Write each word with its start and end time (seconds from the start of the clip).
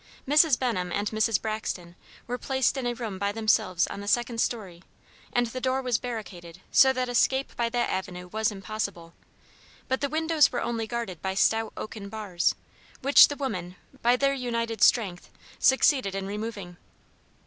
Mrs. 0.27 0.57
Benham 0.57 0.91
and 0.91 1.11
Mrs. 1.11 1.39
Braxton 1.39 1.95
were 2.25 2.39
placed 2.39 2.75
in 2.75 2.87
a 2.87 2.95
room 2.95 3.19
by 3.19 3.31
themselves 3.31 3.85
on 3.85 4.01
the 4.01 4.07
second 4.07 4.41
story, 4.41 4.81
and 5.31 5.45
the 5.45 5.61
door 5.61 5.79
was 5.83 5.99
barricaded 5.99 6.59
so 6.71 6.91
that 6.91 7.07
escape 7.07 7.55
by 7.55 7.69
that 7.69 7.87
avenue 7.91 8.27
was 8.27 8.51
impossible; 8.51 9.13
but 9.87 10.01
the 10.01 10.09
windows 10.09 10.51
were 10.51 10.59
only 10.63 10.87
guarded 10.87 11.21
by 11.21 11.35
stout 11.35 11.71
oaken 11.77 12.09
bars, 12.09 12.55
which 13.03 13.27
the 13.27 13.35
women, 13.35 13.75
by 14.01 14.15
their 14.15 14.33
united 14.33 14.81
strength, 14.81 15.29
succeeded 15.59 16.15
in 16.15 16.25
removing. 16.25 16.77